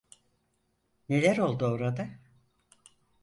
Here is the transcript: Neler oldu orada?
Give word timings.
Neler 1.09 1.37
oldu 1.37 1.65
orada? 1.65 2.09